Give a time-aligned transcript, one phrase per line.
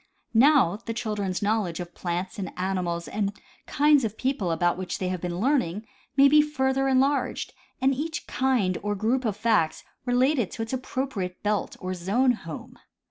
[0.33, 5.09] Now, the children's knowledge of plants and animals and kinds of people about which they
[5.09, 5.85] have been learning
[6.17, 11.07] may be further enlarged, and each kind or group of facts relegated to its appro
[11.07, 12.79] priate belt or zone home.